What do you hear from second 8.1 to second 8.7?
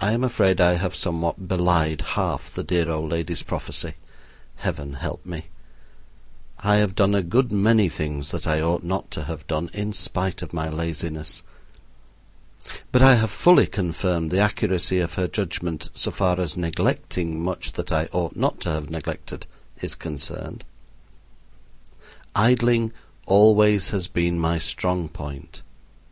that I